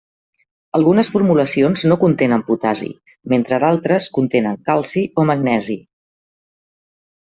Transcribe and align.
Algunes 0.79 1.11
formulacions 1.15 1.83
no 1.91 1.99
contenen 2.05 2.43
potassi, 2.49 2.91
mentre 3.37 3.63
altres 3.71 4.11
contenen 4.19 4.61
calci 4.73 5.09
o 5.25 5.31
magnesi. 5.35 5.83